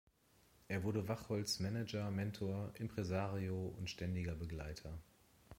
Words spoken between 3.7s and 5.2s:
und ständiger Begleiter.